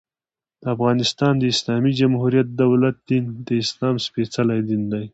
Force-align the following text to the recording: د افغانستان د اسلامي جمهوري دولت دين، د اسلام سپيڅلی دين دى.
د 0.61 0.63
افغانستان 0.75 1.33
د 1.37 1.43
اسلامي 1.53 1.91
جمهوري 1.99 2.39
دولت 2.61 2.95
دين، 3.09 3.25
د 3.47 3.49
اسلام 3.63 3.95
سپيڅلی 4.05 4.59
دين 4.69 4.83
دى. 4.91 5.05